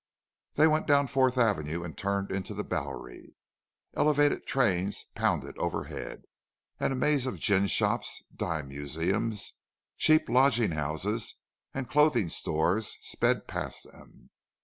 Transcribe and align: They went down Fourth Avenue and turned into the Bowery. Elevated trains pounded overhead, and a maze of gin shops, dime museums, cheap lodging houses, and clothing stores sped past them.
They 0.53 0.65
went 0.65 0.87
down 0.87 1.05
Fourth 1.05 1.37
Avenue 1.37 1.83
and 1.83 1.95
turned 1.95 2.31
into 2.31 2.55
the 2.55 2.63
Bowery. 2.63 3.35
Elevated 3.95 4.47
trains 4.47 5.05
pounded 5.13 5.55
overhead, 5.59 6.23
and 6.79 6.91
a 6.91 6.95
maze 6.95 7.27
of 7.27 7.37
gin 7.39 7.67
shops, 7.67 8.23
dime 8.35 8.69
museums, 8.69 9.59
cheap 9.97 10.27
lodging 10.27 10.71
houses, 10.71 11.35
and 11.71 11.87
clothing 11.87 12.29
stores 12.29 12.97
sped 13.01 13.45
past 13.47 13.91
them. 13.91 14.31